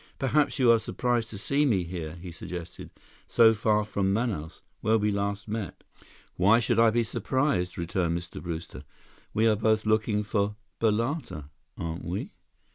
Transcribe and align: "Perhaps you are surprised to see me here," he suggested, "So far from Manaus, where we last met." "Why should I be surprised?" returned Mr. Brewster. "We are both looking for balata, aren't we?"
"Perhaps 0.17 0.57
you 0.57 0.71
are 0.71 0.79
surprised 0.79 1.29
to 1.29 1.37
see 1.37 1.63
me 1.63 1.83
here," 1.83 2.15
he 2.15 2.31
suggested, 2.31 2.89
"So 3.27 3.53
far 3.53 3.83
from 3.83 4.11
Manaus, 4.11 4.63
where 4.79 4.97
we 4.97 5.11
last 5.11 5.47
met." 5.47 5.83
"Why 6.37 6.59
should 6.59 6.79
I 6.79 6.89
be 6.89 7.03
surprised?" 7.03 7.77
returned 7.77 8.17
Mr. 8.17 8.41
Brewster. 8.41 8.83
"We 9.31 9.45
are 9.45 9.55
both 9.55 9.85
looking 9.85 10.23
for 10.23 10.55
balata, 10.79 11.51
aren't 11.77 12.03
we?" 12.03 12.31